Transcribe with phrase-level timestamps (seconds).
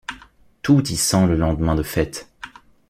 [0.63, 2.27] Tout y sent le lendemain de fête.